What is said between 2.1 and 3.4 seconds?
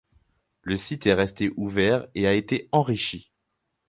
et a été enrichi.